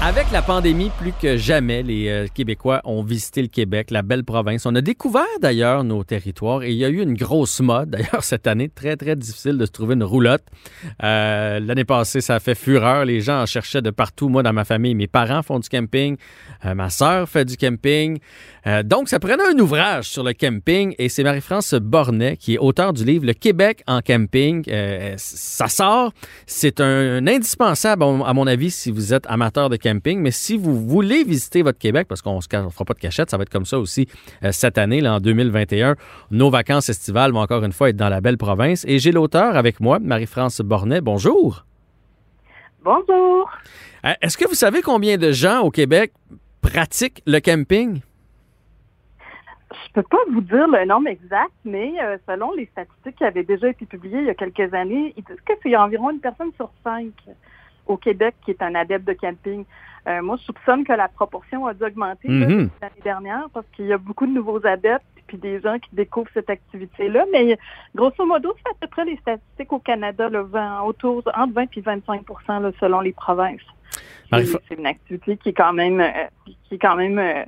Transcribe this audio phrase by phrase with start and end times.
[0.00, 4.22] Avec la pandémie, plus que jamais, les euh, Québécois ont visité le Québec, la belle
[4.22, 4.64] province.
[4.64, 8.22] On a découvert d'ailleurs nos territoires et il y a eu une grosse mode d'ailleurs
[8.22, 10.44] cette année, très très difficile de se trouver une roulotte.
[11.02, 13.06] Euh, L'année passée, ça a fait fureur.
[13.06, 14.28] Les gens en cherchaient de partout.
[14.28, 16.16] Moi, dans ma famille, mes parents font du camping,
[16.64, 18.18] euh, ma sœur fait du camping.
[18.84, 22.92] Donc, ça prenait un ouvrage sur le camping et c'est Marie-France Bornet qui est auteur
[22.92, 24.62] du livre Le Québec en camping.
[25.16, 26.12] Ça sort.
[26.44, 29.87] C'est un, indispensable, à mon avis, si vous êtes amateur de camping.
[29.94, 33.36] Mais si vous voulez visiter votre Québec, parce qu'on ne fera pas de cachette, ça
[33.36, 34.08] va être comme ça aussi
[34.44, 35.96] euh, cette année, là, en 2021.
[36.30, 38.84] Nos vacances estivales vont encore une fois être dans la belle province.
[38.86, 41.00] Et j'ai l'auteur avec moi, Marie-France Bornet.
[41.00, 41.64] Bonjour.
[42.82, 43.50] Bonjour.
[44.04, 46.12] Euh, Est-ce que vous savez combien de gens au Québec
[46.60, 48.00] pratiquent le camping?
[49.70, 53.42] Je peux pas vous dire le nombre exact, mais euh, selon les statistiques qui avaient
[53.42, 56.52] déjà été publiées il y a quelques années, ils disent que c'est environ une personne
[56.56, 57.12] sur cinq
[57.88, 59.64] au Québec qui est un adepte de camping.
[60.06, 62.70] Euh, moi, je soupçonne que la proportion a dû augmenter là, Mhm.
[62.80, 66.30] l'année dernière parce qu'il y a beaucoup de nouveaux adeptes puis des gens qui découvrent
[66.32, 67.26] cette activité-là.
[67.32, 67.58] Mais
[67.94, 71.76] grosso modo, c'est à peu près les statistiques au Canada, là, 20 autour entre 20
[71.76, 73.60] et 25 là, selon les provinces.
[74.32, 76.10] C'est une activité qui est quand même euh,
[76.64, 77.44] qui est quand même euh,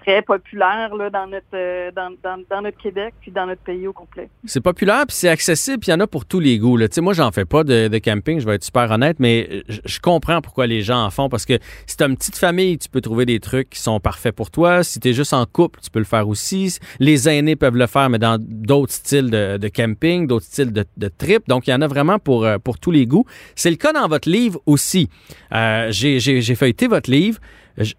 [0.00, 3.92] très populaire là, dans notre euh, dans, dans, notre Québec puis dans notre pays au
[3.92, 4.28] complet.
[4.44, 6.76] C'est populaire, puis c'est accessible, puis il y en a pour tous les goûts.
[6.76, 6.86] là.
[7.00, 10.00] Moi, j'en fais pas de, de camping, je vais être super honnête, mais je, je
[10.00, 13.00] comprends pourquoi les gens en font, parce que si tu une petite famille, tu peux
[13.00, 14.82] trouver des trucs qui sont parfaits pour toi.
[14.82, 16.78] Si tu es juste en couple, tu peux le faire aussi.
[16.98, 20.84] Les aînés peuvent le faire, mais dans d'autres styles de, de camping, d'autres styles de,
[20.96, 21.46] de trip.
[21.48, 23.24] Donc, il y en a vraiment pour, euh, pour tous les goûts.
[23.54, 25.08] C'est le cas dans votre livre aussi.
[25.52, 27.38] Euh, j'ai feuilleté votre livre.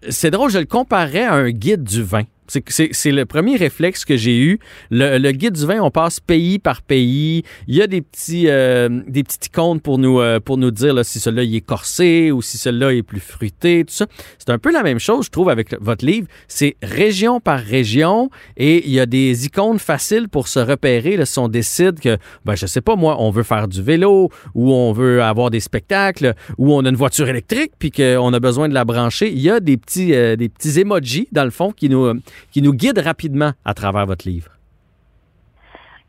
[0.08, 2.24] C'est drôle, je le comparais à un guide du vin.
[2.48, 4.58] C'est- le premier réflexe que j'ai eu.
[4.90, 7.42] Le, le guide du vin, on passe pays par pays.
[7.68, 11.04] Il y a des petits, euh, des petites icônes pour nous, euh, pour nous dire
[11.04, 14.06] si celui-là il est corsé ou si celui-là est plus fruité, tout ça.
[14.38, 16.26] C'est un peu la même chose, je trouve, avec votre livre.
[16.48, 21.16] C'est région par région et il y a des icônes faciles pour se repérer.
[21.16, 24.30] Là, si on décide que, ben, je sais pas, moi, on veut faire du vélo
[24.54, 28.40] ou on veut avoir des spectacles ou on a une voiture électrique puis qu'on a
[28.40, 31.50] besoin de la brancher, il y a des petits, euh, des petits emojis, dans le
[31.50, 32.14] fond, qui nous, euh,
[32.50, 34.50] qui nous guident rapidement à travers votre livre?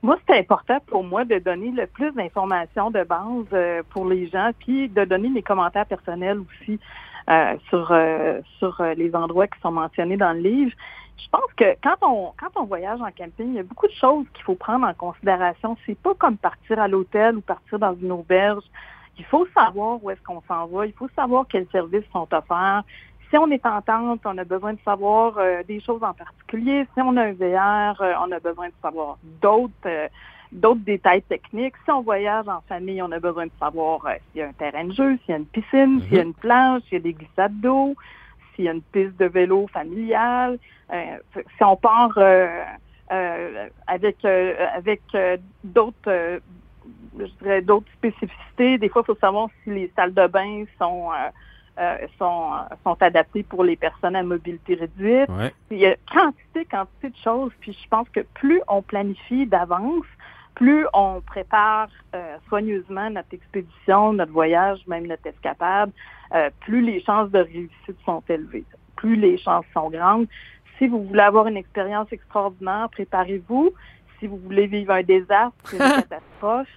[0.03, 4.28] Moi, c'était important pour moi de donner le plus d'informations de base euh, pour les
[4.28, 6.78] gens, puis de donner mes commentaires personnels aussi
[7.29, 10.72] euh, sur euh, sur les endroits qui sont mentionnés dans le livre.
[11.17, 13.94] Je pense que quand on quand on voyage en camping, il y a beaucoup de
[13.94, 15.78] choses qu'il faut prendre en considération.
[15.85, 18.63] C'est pas comme partir à l'hôtel ou partir dans une auberge.
[19.17, 20.85] Il faut savoir où est-ce qu'on s'en va.
[20.85, 22.84] Il faut savoir quels services sont offerts.
[23.34, 26.86] Si on est en tente, on a besoin de savoir euh, des choses en particulier.
[26.94, 30.08] Si on a un VR, euh, on a besoin de savoir d'autres euh,
[30.52, 31.74] d'autres détails techniques.
[31.84, 34.52] Si on voyage en famille, on a besoin de savoir euh, s'il y a un
[34.52, 36.96] terrain de jeu, s'il y a une piscine, s'il y a une plage, s'il y
[36.98, 37.96] a des glissades d'eau,
[38.54, 40.60] s'il y a une piste de vélo familiale.
[40.92, 42.64] Euh, si on part euh,
[43.12, 46.40] euh, avec euh, avec euh, d'autres euh,
[47.18, 48.78] je dirais d'autres spécificités.
[48.78, 51.10] Des fois, il faut savoir si les salles de bain sont
[51.79, 52.51] euh, sont,
[52.84, 55.29] sont adaptées pour les personnes à mobilité réduite.
[55.29, 55.51] Ouais.
[55.72, 57.51] Il y a quantité, quantité de choses.
[57.61, 60.06] Puis je pense que plus on planifie d'avance,
[60.56, 65.91] plus on prépare euh, soigneusement notre expédition, notre voyage, même notre escapade,
[66.35, 68.66] euh, plus les chances de réussite sont élevées.
[68.95, 70.28] Plus les chances sont grandes.
[70.78, 73.73] Si vous voulez avoir une expérience extraordinaire, préparez-vous.
[74.19, 76.67] Si vous voulez vivre un désastre, une catastrophe,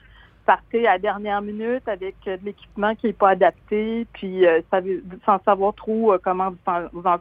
[0.46, 4.62] partez à la dernière minute avec euh, de l'équipement qui n'est pas adapté, puis euh,
[5.26, 7.18] sans savoir trop euh, comment vous en, vous en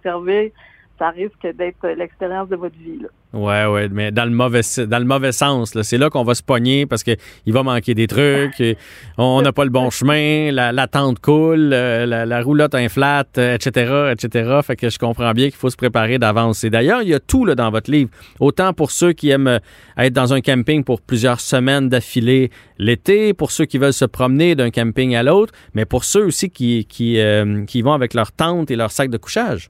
[0.98, 3.00] ça risque d'être l'expérience de votre vie.
[3.02, 3.10] Là.
[3.36, 5.78] Ouais, ouais, mais dans le mauvais, dans le mauvais sens.
[5.82, 7.18] C'est là qu'on va se pogner parce qu'il
[7.48, 8.78] va manquer des trucs, et
[9.18, 14.14] on n'a pas le bon chemin, la, tente coule, euh, la, roulotte inflate, euh, etc.,
[14.14, 14.60] etc.
[14.64, 16.64] Fait que je comprends bien qu'il faut se préparer d'avance.
[16.64, 18.10] Et d'ailleurs, il y a tout là, dans votre livre.
[18.40, 19.60] Autant pour ceux qui aiment euh,
[19.98, 24.56] être dans un camping pour plusieurs semaines d'affilée l'été, pour ceux qui veulent se promener
[24.56, 27.20] d'un camping à l'autre, mais pour ceux aussi qui, qui,
[27.68, 29.70] qui vont avec leur tente et leur sac de couchage.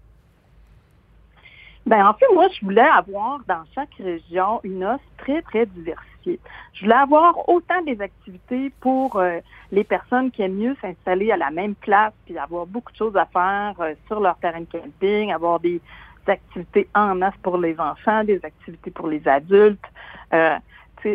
[1.85, 6.39] Ben en fait, moi, je voulais avoir dans chaque région une offre très, très diversifiée.
[6.73, 9.39] Je voulais avoir autant des activités pour euh,
[9.71, 13.15] les personnes qui aiment mieux s'installer à la même place, puis avoir beaucoup de choses
[13.15, 15.79] à faire euh, sur leur terrain de camping, avoir des
[16.25, 19.85] activités en masse pour les enfants, des activités pour les adultes.
[20.33, 20.57] Euh,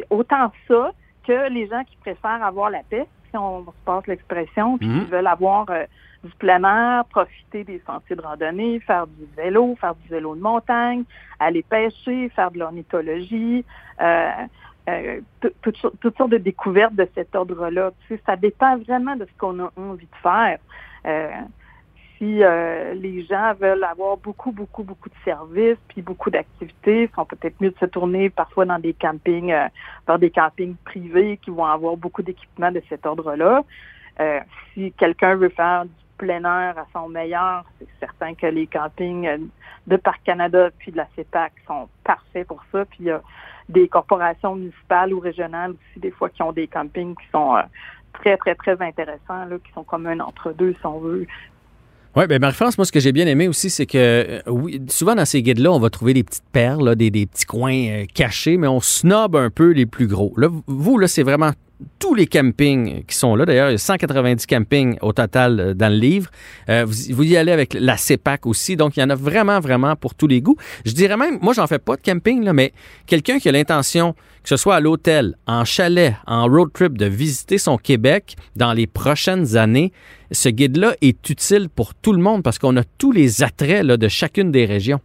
[0.08, 0.92] autant ça
[1.26, 5.04] que les gens qui préfèrent avoir la paix, si on se passe l'expression, puis Mhm.
[5.04, 5.84] qui veulent avoir euh,
[6.24, 10.40] du plein air, profiter des sentiers de randonnée, faire du vélo, faire du vélo de
[10.40, 11.04] montagne,
[11.38, 13.64] aller pêcher, faire de l'ornithologie,
[14.00, 14.30] euh,
[14.88, 15.20] euh,
[15.62, 17.92] toutes sortes de découvertes de cet ordre-là.
[18.06, 20.58] Tu sais, ça dépend vraiment de ce qu'on a envie de faire.
[22.20, 27.14] Si euh, les gens veulent avoir beaucoup, beaucoup, beaucoup de services, puis beaucoup d'activités, ils
[27.14, 29.68] sont peut-être mieux de se tourner parfois dans des campings, euh,
[30.06, 33.62] vers des campings privés qui vont avoir beaucoup d'équipements de cet ordre-là.
[34.20, 34.40] Euh,
[34.74, 39.48] si quelqu'un veut faire du plein air à son meilleur, c'est certain que les campings
[39.86, 42.84] de Parc Canada puis de la CEPAC sont parfaits pour ça.
[42.84, 43.22] Puis il y a
[43.70, 47.56] des corporations municipales ou régionales aussi, des fois, qui ont des campings qui sont
[48.12, 51.26] très, très, très intéressants, là, qui sont comme un entre-deux, si on veut.
[52.16, 55.14] Oui, bien Marie-France, moi, ce que j'ai bien aimé aussi, c'est que euh, oui, souvent
[55.14, 58.56] dans ces guides-là, on va trouver des petites perles, des, des, petits coins euh, cachés,
[58.56, 60.32] mais on snob un peu les plus gros.
[60.36, 61.52] Là, vous, là, c'est vraiment
[61.98, 63.44] tous les campings qui sont là.
[63.44, 66.30] D'ailleurs, il y a 190 campings au total euh, dans le livre.
[66.68, 68.76] Euh, vous, y allez avec la CEPAC aussi.
[68.76, 70.56] Donc, il y en a vraiment, vraiment pour tous les goûts.
[70.84, 72.72] Je dirais même, moi, j'en fais pas de camping, mais
[73.06, 77.06] quelqu'un qui a l'intention, que ce soit à l'hôtel, en chalet, en road trip, de
[77.06, 79.92] visiter son Québec dans les prochaines années,
[80.32, 84.08] ce guide-là est utile pour tout le monde parce qu'on a tous les attraits de
[84.08, 85.00] chacune des régions.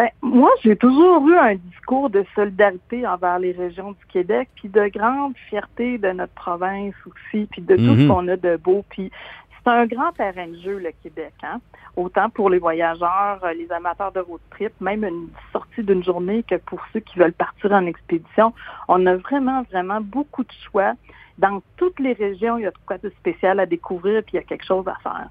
[0.00, 4.70] Ben, moi, j'ai toujours eu un discours de solidarité envers les régions du Québec, puis
[4.70, 8.08] de grande fierté de notre province aussi, puis de tout ce mhm.
[8.08, 8.82] qu'on a de beau.
[8.88, 9.10] Puis
[9.52, 11.60] c'est un grand terrain de jeu, le Québec, hein?
[11.96, 16.44] Autant pour les voyageurs, euh, les amateurs de road trip, même une sortie d'une journée
[16.44, 18.54] que pour ceux qui veulent partir en expédition.
[18.88, 20.94] On a vraiment, vraiment beaucoup de choix.
[21.36, 24.38] Dans toutes les régions, il y a quoi de spécial à découvrir, puis il y
[24.38, 25.28] a quelque chose à faire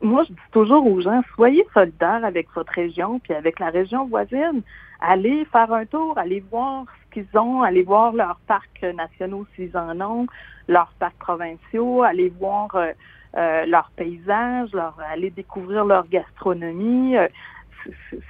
[0.00, 4.06] moi, je dis toujours aux gens, soyez solidaires avec votre région, puis avec la région
[4.06, 4.62] voisine.
[5.00, 9.76] Allez faire un tour, allez voir ce qu'ils ont, allez voir leurs parcs nationaux s'ils
[9.76, 10.26] en ont,
[10.68, 12.92] leurs parcs provinciaux, allez voir euh,
[13.36, 17.16] euh, leurs paysages, leur, allez découvrir leur gastronomie.
[17.16, 17.26] Euh,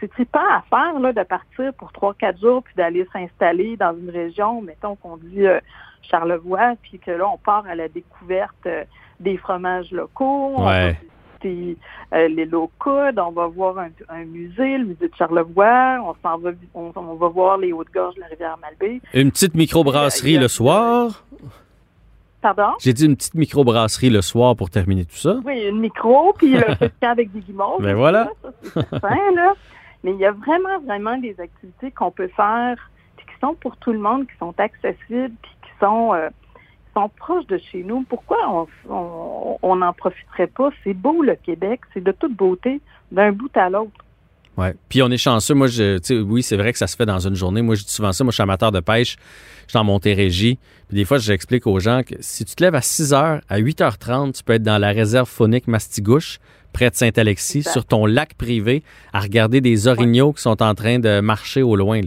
[0.01, 3.95] c'est pas à faire là, de partir pour trois, quatre jours puis d'aller s'installer dans
[3.95, 5.45] une région, mettons qu'on dit
[6.01, 8.67] Charlevoix, puis que là, on part à la découverte
[9.21, 10.57] des fromages locaux,
[11.45, 16.51] euh, les locaux, on va voir un, musée, le musée de Charlevoix, on s'en va,
[16.75, 19.01] on, va voir les Hautes-Gorges de la rivière Malbaie.
[19.15, 21.25] Une petite microbrasserie le soir?
[22.41, 22.73] Pardon?
[22.81, 25.39] J'ai dit une petite microbrasserie le soir pour terminer tout ça.
[25.45, 27.83] Oui, une micro, puis le festival avec des guimauves.
[27.83, 28.29] Ben voilà.
[28.75, 29.55] là.
[30.05, 33.93] Mais il y a vraiment, vraiment des activités qu'on peut faire, qui sont pour tout
[33.93, 36.15] le monde, qui sont accessibles, puis qui sont...
[36.15, 36.29] Euh,
[36.95, 38.05] sont proches de chez nous.
[38.09, 40.71] Pourquoi on n'en profiterait pas?
[40.85, 42.81] C'est beau le Québec, c'est de toute beauté,
[43.11, 43.93] d'un bout à l'autre.
[44.59, 44.67] Oui.
[44.89, 45.55] Puis on est chanceux.
[45.55, 47.63] Moi, je, oui, c'est vrai que ça se fait dans une journée.
[47.63, 48.23] Moi, je dis souvent ça.
[48.23, 49.17] Moi, je suis amateur de pêche.
[49.67, 50.59] Je suis en Montérégie.
[50.89, 53.61] Puis des fois, j'explique aux gens que si tu te lèves à 6 h, à
[53.61, 56.39] 8h30, tu peux être dans la réserve phonique Mastigouche
[56.73, 58.83] près de Saint-Alexis, sur ton lac privé,
[59.13, 62.01] à regarder des orignaux qui sont en train de marcher au loin.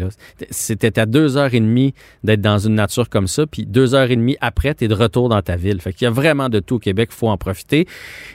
[0.50, 4.12] C'était à deux heures et demie d'être dans une nature comme ça, puis deux heures
[4.12, 5.82] et demie après, tu es de retour dans ta ville.
[5.82, 7.88] Fait qu'il y a vraiment de tout au Québec, il faut en profiter.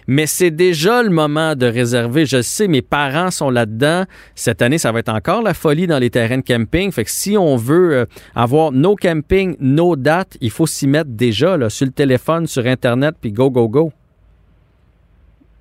[0.06, 2.26] Mais c'est déjà le moment de réserver.
[2.26, 4.04] Je sais, mes parents sont là-dedans.
[4.34, 6.90] Cette année, ça va être encore la folie dans les terrains de camping.
[6.92, 8.04] Fait que si on veut euh,
[8.34, 12.66] avoir nos campings, nos dates, il faut s'y mettre déjà là, sur le téléphone, sur
[12.66, 13.92] Internet, puis go, go, go.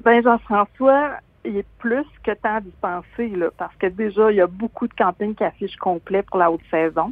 [0.03, 4.41] Ben Jean-François, il est plus que temps d'y penser, là, parce que déjà, il y
[4.41, 7.11] a beaucoup de campings qui affichent complet pour la haute saison.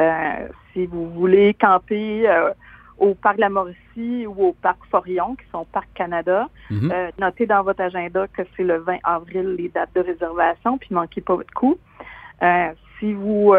[0.00, 2.52] Euh, si vous voulez camper euh,
[2.98, 6.92] au Parc de la Mauricie ou au Parc Forillon, qui sont Parc Canada, mhm.
[6.92, 10.88] euh, notez dans votre agenda que c'est le 20 avril les dates de réservation, puis
[10.92, 11.78] manquez pas votre coup.
[13.00, 13.54] si vous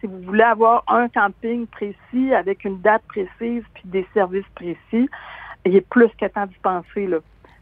[0.00, 5.08] si vous voulez avoir un camping précis avec une date précise puis des services précis,
[5.64, 7.18] il est plus que temps d'y penser là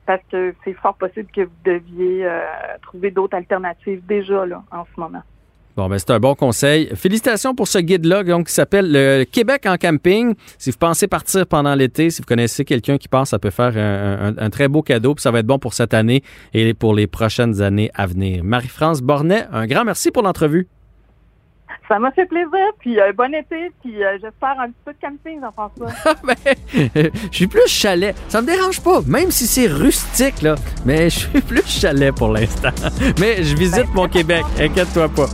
[0.06, 2.40] parce que c'est fort possible que vous deviez euh,
[2.82, 5.22] trouver d'autres alternatives déjà là, en ce moment.
[5.76, 6.88] Bon, ben c'est un bon conseil.
[6.94, 10.34] Félicitations pour ce guide-là, qui s'appelle le Québec en camping.
[10.56, 13.76] Si vous pensez partir pendant l'été, si vous connaissez quelqu'un qui pense, ça peut faire
[13.76, 16.22] un, très beau cadeau, puis ça va être bon pour cette année
[16.54, 18.42] et pour les prochaines années à venir.
[18.42, 20.66] Marie-France Bornet, un grand merci pour l'entrevue.
[21.88, 24.98] Ça m'a fait plaisir, puis euh, bon été, puis euh, j'espère un petit peu de
[25.00, 26.14] camping, Jean-François.
[26.24, 28.14] ben, je suis plus chalet.
[28.28, 30.56] Ça me dérange pas, même si c'est rustique, là.
[30.84, 32.70] Mais je suis plus chalet pour l'instant.
[33.20, 35.26] Mais je visite ben, mon Québec, inquiète-toi pas.